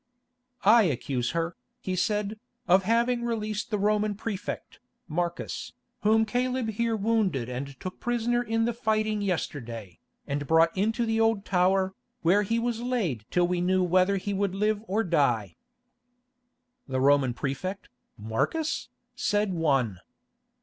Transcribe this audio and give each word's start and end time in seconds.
"I 0.65 0.81
accuse 0.85 1.29
her," 1.33 1.55
he 1.79 1.95
said, 1.95 2.39
"of 2.67 2.85
having 2.85 3.23
released 3.23 3.69
the 3.69 3.77
Roman 3.77 4.15
Prefect, 4.15 4.79
Marcus, 5.07 5.73
whom 6.01 6.25
Caleb 6.25 6.69
here 6.69 6.95
wounded 6.95 7.47
and 7.49 7.79
took 7.79 7.99
prisoner 7.99 8.41
in 8.41 8.65
the 8.65 8.73
fighting 8.73 9.21
yesterday, 9.21 9.99
and 10.25 10.47
brought 10.47 10.75
into 10.75 11.05
the 11.05 11.19
Old 11.19 11.45
Tower, 11.45 11.93
where 12.23 12.41
he 12.41 12.57
was 12.57 12.81
laid 12.81 13.25
till 13.29 13.47
we 13.47 13.61
knew 13.61 13.83
whether 13.83 14.17
he 14.17 14.33
would 14.33 14.55
live 14.55 14.81
or 14.87 15.03
die." 15.03 15.55
"The 16.87 16.99
Roman 16.99 17.35
Prefect, 17.35 17.89
Marcus?" 18.17 18.89
said 19.15 19.53
one. 19.53 19.99